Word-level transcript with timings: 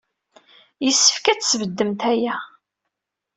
Yessefk 0.85 1.25
ad 1.27 1.39
tesbeddemt 1.39 2.01
aya. 2.11 2.35